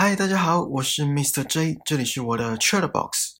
[0.00, 1.42] 嗨，大家好，我是 Mr.
[1.42, 3.34] J，这里是我的 Chatbox。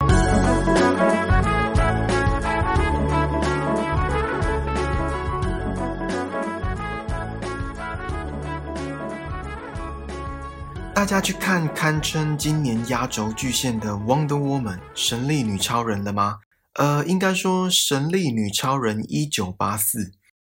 [10.93, 16.41] 大家去看堪称今年压轴巨献的《Wonder Woman》神力女超人了吗？
[16.73, 19.99] 呃，应该说《神力女超人一九八四》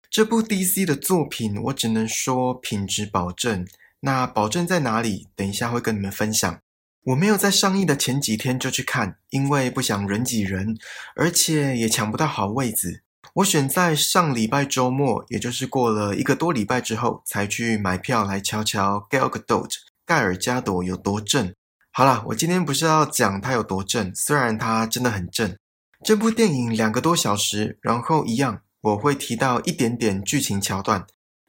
[0.08, 3.66] 这部 DC 的作品，我只能说品质保证。
[4.06, 5.26] 那保证在哪里？
[5.34, 6.60] 等一下会跟你们分享。
[7.06, 10.76] 我没有在上映的前几天就去看，因为不想人挤人，
[11.16, 13.02] 而且也抢不到好位子。
[13.34, 19.72] 我选在上礼拜周末，也就是过了一个多礼拜之后，才去买票来瞧瞧 Gal Gadot
[20.06, 21.52] 盖尔加朵有多正。
[21.90, 25.56] 好啦，我今天不是要讲它有多正，虽然它真的很正。
[26.04, 31.04] 这部电影两个多小时，然后一样，我会提到一点点剧情桥段。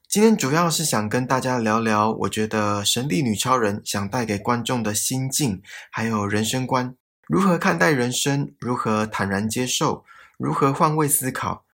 [0.10, 6.96] 今天主要是想跟大家聊聊，我觉得神力女超人想带给观众的心境，还有人生观，
[7.27, 10.05] 如何看待人生，如何坦然接受，
[10.38, 11.66] 如何换位思考。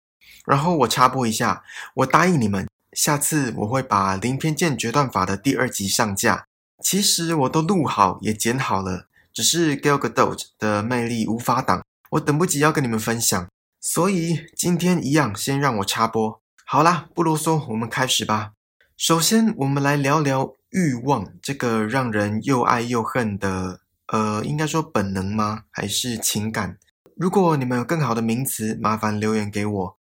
[0.47, 1.63] 然后我插播一下，
[1.97, 6.47] 我答应你们，下次我会把零偏见决断法的第二集上架。
[6.83, 13.47] 其实我都录好也剪好了，只是 Gal Gadot 的魅力无法挡，我等不及要跟你们分享，
[13.79, 16.42] 所以今天一样先让我插播。
[16.73, 18.53] 好啦，不啰嗦，我们开始吧。
[18.97, 25.65] 首先，我们来聊聊欲望这个让人又爱又恨的，呃，应该说本能吗？
[25.69, 26.79] 还是情感？
[27.15, 29.97] 如果你们有更好的名词，麻烦留言给我。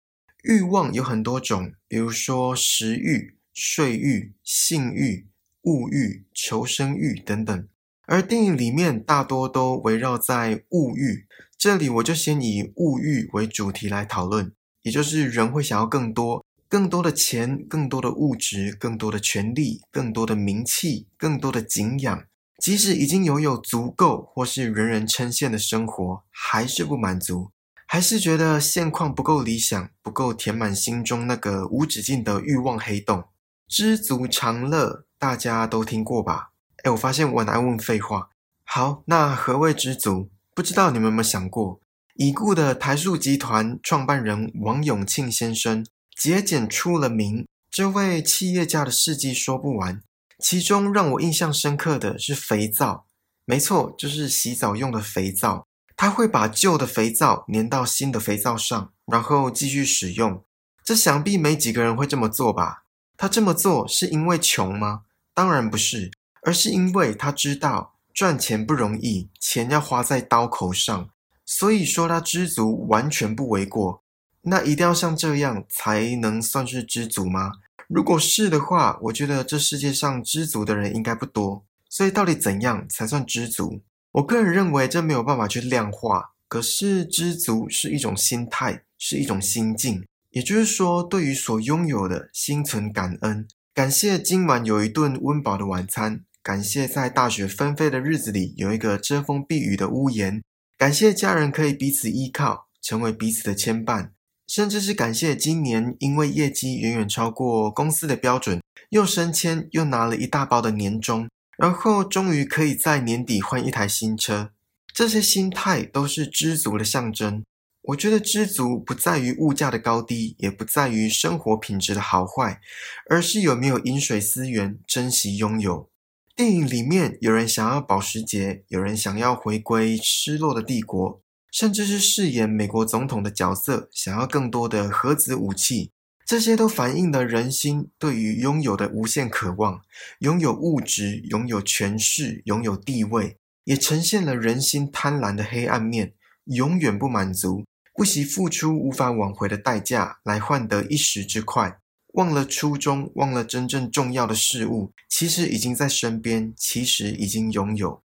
[0.43, 5.25] 欲望有很多种，比如说食欲、睡欲、性欲、
[5.63, 7.67] 物欲、求生欲等等。
[8.05, 11.25] 而电影里面大多都围绕在物欲，
[11.57, 14.51] 这里我就先以物欲为主题来讨论，
[14.83, 16.45] 也就是人会想要更多。
[16.69, 22.23] 更多的钱，更多的物质，更多的权利，更多的名气，更多的敬仰。
[22.59, 27.49] 即使已经拥有足够或是人人称羡的生活，还是不满足，
[27.87, 33.23] 还是觉得现况不够理想，不够填满心中那个无止境的欲望黑洞。
[33.67, 36.51] 知足常乐，大家都听过吧？
[36.83, 38.29] 哎，我发现我很爱问废话。
[38.63, 40.29] 好，那何谓知足？
[40.53, 41.79] 不知道你们有没有想过？
[42.15, 45.83] 已故的台塑集团创办人王永庆先生。
[46.19, 50.03] 节俭出了名，这位企业家的事迹说不完。
[50.37, 53.05] 其中让我印象深刻的是肥皂，
[53.45, 55.65] 没错，就是洗澡用的肥皂。
[55.95, 60.43] 他会把旧的肥皂粘到新的肥皂上，然后继续使用。
[60.83, 62.83] 这想必没几个人会这么做吧？
[63.15, 65.03] 他这么做是因为穷吗？
[65.33, 71.09] 当然不是，而是因为他知道赚钱不容易，钱要花在刀口上，
[71.45, 74.03] 所以说他知足完全不为过。
[74.43, 77.53] 那一定要像这样才能算是知足吗？
[77.87, 81.65] 如果是的话，我觉得这世界上知足的人应该不多。
[81.89, 83.81] 所以到底怎样才算知足？
[84.11, 86.31] 我个人认为这没有办法去量化。
[86.47, 90.03] 可是知足是一种心态，是一种心境。
[90.31, 100.43] 也就是说，对于所拥有的心存感恩，感谢今晚有一顿温饱的晚餐，感谢在大雪纷飞的日子里有一个遮风避雨的屋檐，
[100.75, 104.09] 感谢家人可以彼此依靠，成为彼此的牵绊。
[104.49, 114.49] 甚至是感谢今年因为业绩远远超过公司的标准，又升迁又拿了一大包的年终，然后终于可以在年底换一台新车。
[114.91, 117.43] 这些心态都是知足的象征。
[117.83, 122.59] 我觉得知足不在于物价的高低，也不在于生活品质的好坏，
[123.07, 125.87] 而是有没有饮水思源，珍惜拥有。
[126.35, 131.21] 电影里面有人想要保时捷，有人想要回归失落的帝国。
[131.51, 135.91] 甚至是饰演美国总统的角色，想要更多的核子武器，
[136.25, 139.81] 这些都反映了人心对于拥有的无限渴望。
[140.19, 146.13] 拥有物质，拥有权势，拥有地位，也呈现了人心贪婪的黑暗面。
[146.45, 147.63] 永远不满足，
[147.93, 151.77] 不惜付出无法挽回的代价来换得一时之快，
[152.13, 158.01] 忘了初衷，忘了真正重要的事物，其实已经在身边，其实已经拥有。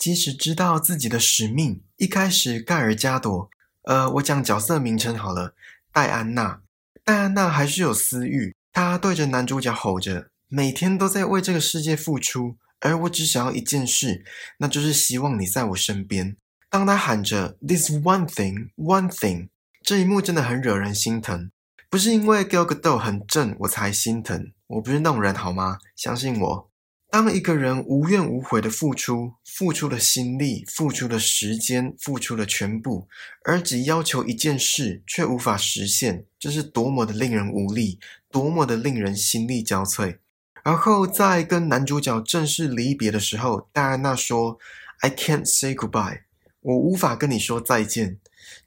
[0.00, 3.50] 即使知道自己的使命，一开始盖尔加朵，
[3.82, 5.54] 呃，我讲角色名称好了，
[5.92, 6.62] 戴安娜，
[7.04, 14.24] 戴安娜还是有私欲，她对着男主角吼着，每天都在为这个世界付出，而我只想要一件事，
[14.56, 16.34] 那就是希望你在我身边。
[16.70, 19.50] 当他喊着 “this one thing, one thing”，
[19.82, 21.50] 这一幕真的很惹人心疼。
[21.90, 25.76] 不是因为 Gal Gadot 很正我才心疼，我不是那种人好吗？
[25.94, 26.69] 相信我。
[27.10, 33.08] 当一个人无怨无悔的付出，付出了心力，付出了时间，付出了全部，
[33.44, 37.98] 而只要求一件事却无法实现，这是多么的令人无力，
[38.30, 40.18] 多么的令人心力交瘁。
[40.62, 44.58] 然后在跟男主角正式离别的时候，戴安娜说
[45.00, 46.20] ：“I can't say goodbye，
[46.60, 48.18] 我无法跟你说再见。”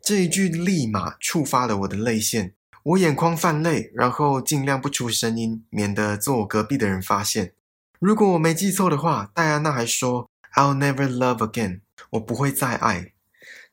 [0.03, 2.53] 这一句立马触发了我的泪腺，
[2.83, 7.53] 我眼眶泛泪，然后尽量不出声音，免得坐我隔壁的人发现。
[8.03, 11.79] 如果我没记错的话，戴安娜还说：“I'll never love again，
[12.09, 13.13] 我不会再爱。”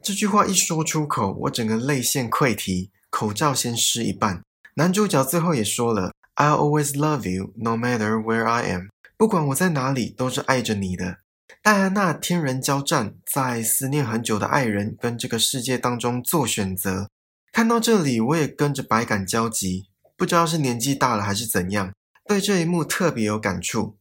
[0.00, 4.40] 这句话一说出口，我整个泪腺溃堤，口罩先湿一半。
[4.74, 6.12] 男主角最后也说了。
[6.36, 8.86] I'll always love you, no matter where I am。
[9.16, 11.18] 不管我在哪里，都是爱着你的。
[11.60, 17.10] 戴安娜天人交战，在思念很久的爱人跟这个世界当中做选择。
[17.50, 21.92] 看到这里，我也跟着百感交集，不知道是年纪大了还是怎样，
[22.28, 23.96] 对这一幕特别有感触。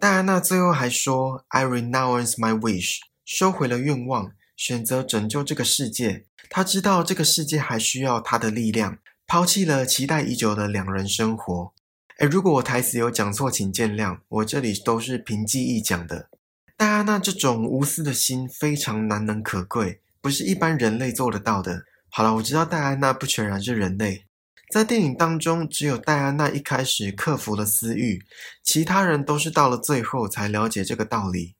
[0.00, 6.24] 戴安娜最后还说：“I renounce my wish，收回了愿望，选择拯救这个世界。
[6.48, 11.72] 她知道这个世界还需要她的力量，抛弃了期待已久的两人生活。”
[12.18, 14.20] 哎，如果我台词有讲错，请见谅。
[14.28, 16.28] 我这里都是凭记忆讲的。
[16.76, 21.82] 戴安娜这种无私的心非常难能可贵，不是一般人类做得到的。
[22.08, 24.26] 好了，我知道戴安娜不全然是人类，
[24.70, 28.22] 在电影当中，只有戴安娜一开始克服了私欲，
[28.62, 31.54] 其他人都是到了最后才了解这个道理。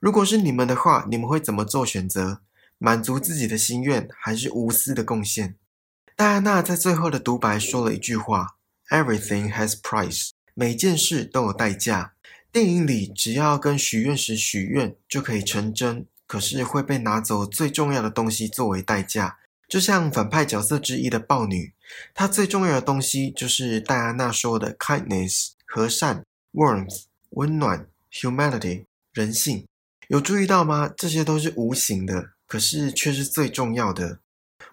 [0.00, 2.40] 如果是你们的话，你们会怎么做选择？
[2.78, 5.56] 满足自己的心愿，还是无私的贡献？
[6.16, 8.56] 戴安娜在最后的独白说了一句话。
[8.90, 12.14] Everything has price，每件事都有代价。
[12.50, 19.38] 电影里只要跟许愿石许愿就可以成真，可是会被拿走最重要的东西作为代价。
[19.68, 21.72] 就像反派角色之一的豹女，
[22.14, 26.24] 她最重要的东西就是戴安娜说的 kindness 和善
[26.54, 29.66] ，warmth 温暖，humanity 人性。
[30.08, 30.90] 有注意到吗？
[30.96, 34.20] 这些都是无形的，可是却是最重要的。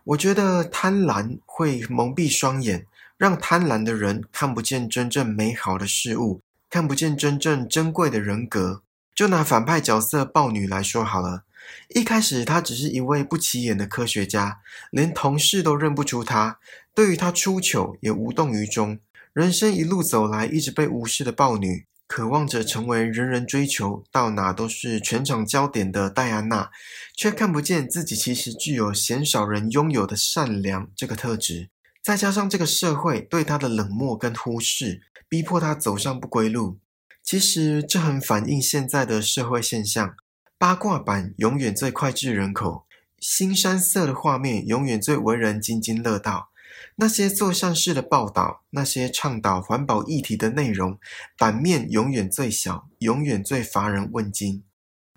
[0.06, 2.88] 我觉得贪婪会蒙蔽双眼。
[3.18, 8.82] 让贪婪的人看不见真正美好的事物，看不见真正珍贵的人格。
[9.16, 11.45] 就拿反派角色豹女来说好了，
[11.90, 14.60] 一开始她只是一位不起眼的科学家，
[14.92, 16.60] 连同事都认不出她，
[16.94, 19.00] 对于她出糗也无动于衷。
[19.34, 26.72] 人生一路走来，一直被无视的豹女，渴望着成为人人追求、到哪都是全场焦点的戴安娜，
[27.16, 31.70] 却看不见自己其实具有鲜少人拥有的善良这个特质。
[32.02, 36.78] 再加上这个社会对他的冷漠跟忽视，逼迫他走上不归路。
[37.24, 40.16] 其实这很反映现在的社会现象：
[40.58, 42.86] 八卦版永远最脍炙人口，
[43.20, 46.50] 新山色的画面永远最为人津津乐道。
[46.96, 50.98] 那些做善事的报道，那些倡导环保议题的内容，
[51.38, 54.64] 版面永远最小，永远最乏人问津。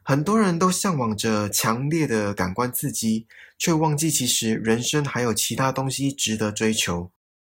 [0.03, 7.13] 很多人都向往着强烈的感官刺激，却忘记其实人生还有其他东西值得追求。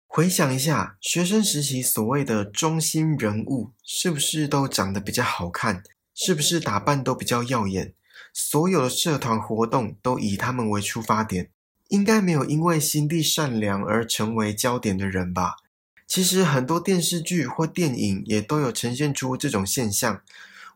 [0.09, 5.85] 回想一下，学生时期所谓的中心人物，是不是都长得比较好看？
[6.21, 7.95] 是不是打扮都比较耀眼？
[8.35, 11.51] 所有的社团活动都以他们为出发点，
[11.91, 15.55] 应该没有因为心地善良而成为焦点的人吧？
[16.09, 20.21] 其实很多电视剧或电影也都有呈现出这种现象。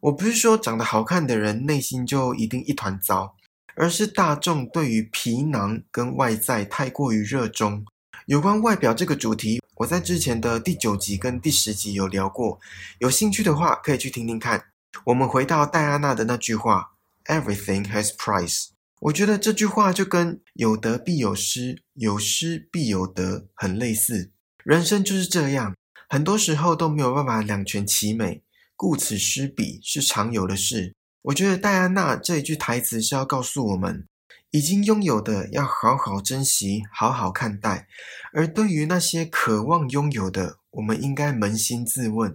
[0.02, 3.34] 我不是说长得好看的人内心就一定一团糟，
[3.74, 7.84] 而是大众对于皮囊跟外在太过于热衷。
[8.26, 12.60] 有关外表这个主题，我在之前的第九集跟第十集有聊过，
[13.00, 14.66] 有兴趣的话可以去听听看。
[15.04, 16.92] 我们回到戴安娜的那句话
[17.26, 18.68] ：“Everything has price。”
[19.00, 24.30] 我觉得这句话就跟“有得必有失，有失必有得”很类似。
[24.64, 25.74] 人生就是这样，
[26.08, 28.42] 很多时候都没有办法两全其美。
[28.76, 30.94] 顾此失彼是常有的事。
[31.22, 34.06] 我觉得戴安娜这一句台词是要告诉我们，
[34.50, 37.86] 已经拥有的要好好珍惜，好好看待；
[38.32, 42.34] 而对于那些渴望拥有的，我们应该扪心自问：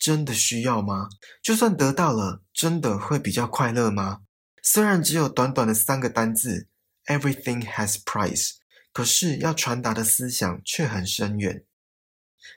[0.00, 1.10] 真的需要吗？
[1.42, 4.22] 就算得到了，真的会比较快乐吗？
[4.62, 6.66] 虽然只有短短的三个单字
[7.04, 8.52] ，Everything has price，
[8.92, 11.64] 可是要传达的思想却很深远。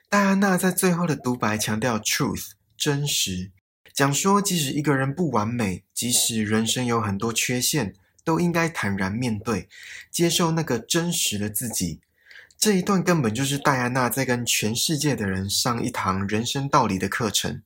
[0.08, 2.52] 戴安娜在最后的独白强调 truth。
[2.76, 3.52] 真实
[3.92, 9.68] 讲说，即使一个人不完美，即使人生有很多缺陷，都应该坦然面对，
[10.10, 12.00] 接受那个真实的自己。
[12.64, 17.60] 这一段根本就是戴安娜在跟全世界的人上一堂人生道理的课程。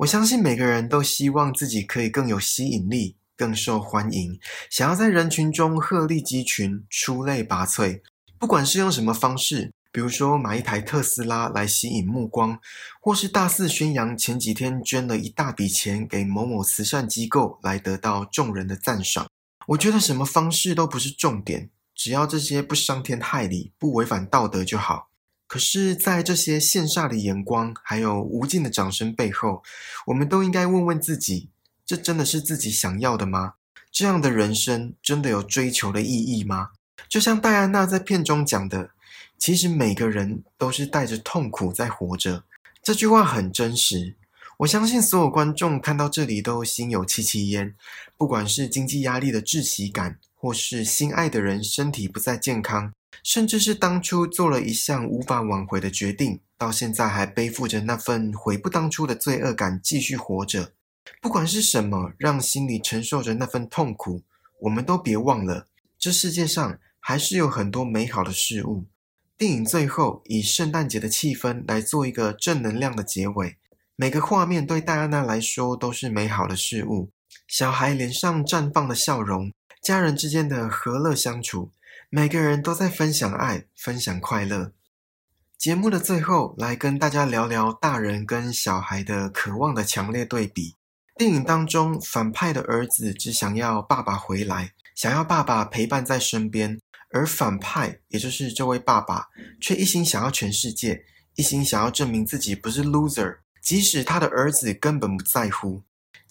[0.00, 8.02] 我相信每个人都希望自己可以更有吸引力，更受欢迎，想要在人群中鹤立鸡群，出类拔萃。
[8.38, 9.72] 不管是用什么方式。
[9.90, 12.60] 比如说买一台特斯拉来吸引目光，
[13.00, 19.26] 或是大肆宣扬前几天捐了一大笔钱给某某慈善机构来得到众人的赞赏。
[19.68, 21.70] 我觉得什么方式都不是重点，
[22.02, 25.08] 只要这些不伤天害理、不违反道德就好。
[25.46, 29.62] 可是，在这些羡煞的眼光，还有无尽的掌声背后，
[30.06, 31.48] 我们都应该问问自己：
[31.86, 33.54] 这真的是自己想要的吗？
[33.92, 36.70] 这样的人生真的有追求的意义吗？
[37.08, 38.90] 就像戴安娜在片中讲的，
[39.38, 42.42] 其实每个人都是带着痛苦在活着。
[42.82, 44.16] 这句话很真实。
[44.58, 47.76] 我相信所有观众看到这里都心有戚戚焉，
[48.16, 52.92] 不管是经济压力的窒息感，或是心爱的人身体不再健康。
[53.22, 60.72] 甚至是当初做了一项无法挽回的决定，到现在还背负着那份悔不当初的罪恶感继续活着。
[61.20, 64.22] 不管是什么让心里承受着那份痛苦，
[64.62, 68.86] 我们都别忘了，这世界上还是有很多美好的事物。
[69.38, 73.56] 电影最后以圣诞节的气氛来做一个正能量的结尾，
[73.94, 77.10] 每个画面对戴安娜来说都是美好的事物。
[77.46, 79.52] 小孩脸上绽放的笑容，
[79.82, 81.72] 家人之间的和乐相处。
[82.08, 84.72] 每个人都在分享爱，分享快乐。
[85.58, 90.76] 节目的最后，来跟大家聊聊大人跟小孩的渴望的强烈对比。
[91.16, 96.76] 电影当中，反派的儿子只想要爸爸回来，想要爸爸陪伴在身边；
[97.10, 105.82] 而反派，也就是这位爸爸，却一心想要全世界，一心想要证明自己不是 loser，即使他的儿子根本不在乎。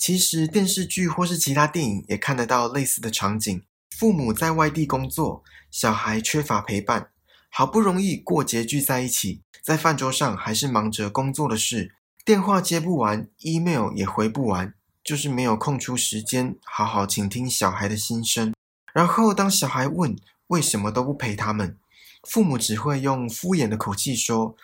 [0.01, 3.62] 其实电视剧或是其他电影也看得到类似的场景。
[3.96, 7.12] 父母在外地工作，小孩缺乏陪伴，
[7.51, 11.93] 好不容易过节聚在一起，在饭桌上还是忙着工作的事，
[12.25, 18.51] 电话接不完，email 也回不完，就是没有空出时间好好倾听小孩的心声。
[18.96, 20.15] 然后当小孩问
[20.48, 21.77] 为什么都不陪他们，
[22.23, 24.55] 父母只会用敷衍的口气说：“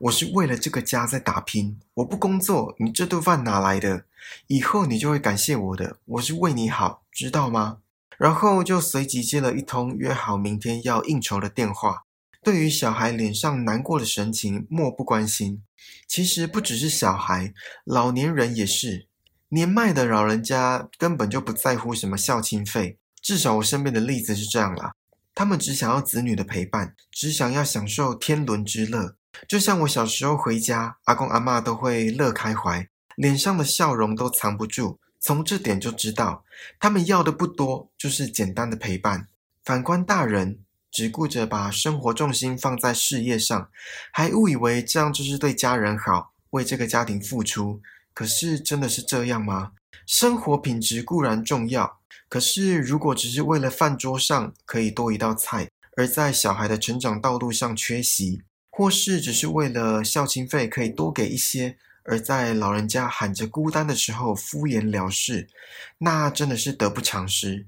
[0.00, 4.04] 我是为了这个家在打拼，我不工作，你这顿饭哪来的？
[4.48, 7.78] 以后你就会感谢我的，我是为你好，知道吗？”
[8.18, 12.04] 然后就随即接了一通约好明天要应酬的电话。
[12.42, 15.62] 对于小孩脸上难过的神情，漠不关心。
[16.06, 17.52] 其实不只是小孩，
[17.84, 19.06] 老年人也是。
[19.50, 24.94] 年迈的老人家根本就不在乎什么孝亲费，至少我身边的例子是这样啦。
[25.36, 29.16] 他们只想要子女的陪伴，只想要享受天伦之乐。
[29.46, 34.98] 就像我小时候回家，阿公阿妈都会乐开怀，脸上的笑容都藏不住。
[35.20, 36.42] 从这点就知道，
[36.80, 39.28] 他们要的不多，就是简单的陪伴。
[39.62, 43.68] 反观大人，只顾着把生活重心放在事业上，
[44.10, 47.82] 还误以为这样就是对家人好，为这个家庭付出。
[48.14, 49.72] 可是真的是这样吗？
[50.04, 61.78] 生活品质固然重要，可是如果只是为了饭桌上可以多一道菜，而在小孩的成长道路上缺席，或是只是为了孝亲费可以多给一些。
[62.08, 65.48] 而在老人家喊着孤单的时候敷衍了事，
[65.98, 67.66] 那真的是得不偿失。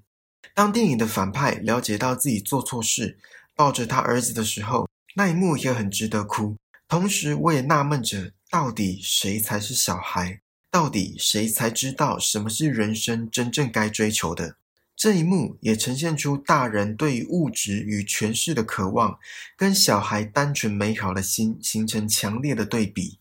[0.55, 3.19] 当电影的反派了解到自己做错事，
[3.57, 6.57] 抱着他儿子的时候，那一幕也很值得哭。
[6.87, 10.41] 同时，我也纳闷着，到底谁才是小孩？
[10.71, 14.57] 到底谁才知道什么是人生真正该追求的？
[14.95, 19.19] 这一幕也呈现出大人对于物质与权势的渴望，
[19.57, 23.19] 跟小孩单纯美好的心形成强烈的对比。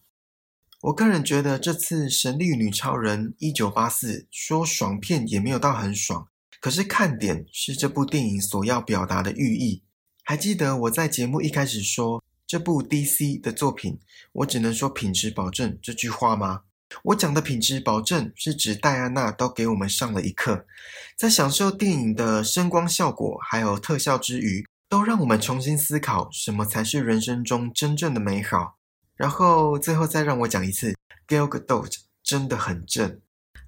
[0.81, 6.27] 我个人觉得这次《神力女超人一九八四》说爽片也没有到很爽，
[6.59, 9.83] 可是看点是这部电影所要表达的寓意。
[10.23, 13.99] 还记得我在节目一开始说这部 DC 的作品，
[14.33, 16.63] 我只能说品质保证这句话吗？
[17.03, 20.65] 我讲的品质保证是指戴安娜都给我们上了一课，
[21.17, 28.77] 在享受电影的声光效果还有特效之余，都让我们重新思考什么才是人生中真正的美好。
[29.15, 30.95] 然后最后再让我讲一次
[31.27, 33.19] ，Gal Gadot 真的很正。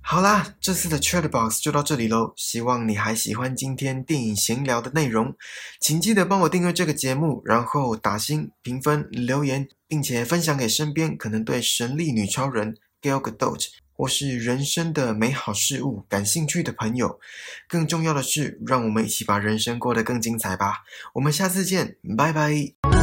[0.02, 2.34] 好啦，这次的 Chat Box 就到这里喽。
[2.38, 5.36] 希望你还喜欢今天电影闲聊的内容，
[5.82, 17.20] 请记得帮我订阅这个节目，然后打星、评分、留言，并且分享给身边可能对神力女超人 Gal Gadot 或是人生的美好事物感兴趣的朋友。
[17.68, 20.84] 更重要的是，让我们一起把人生过得更精彩吧。
[21.14, 22.99] 我们下次见，拜拜。